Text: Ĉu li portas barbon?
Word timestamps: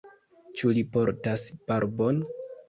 Ĉu 0.61 0.71
li 0.77 0.83
portas 0.95 1.45
barbon? 1.69 2.25